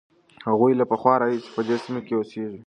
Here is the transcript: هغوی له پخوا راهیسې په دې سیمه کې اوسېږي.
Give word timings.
هغوی 0.47 0.73
له 0.79 0.85
پخوا 0.91 1.13
راهیسې 1.21 1.49
په 1.55 1.61
دې 1.67 1.75
سیمه 1.83 2.01
کې 2.05 2.13
اوسېږي. 2.17 2.59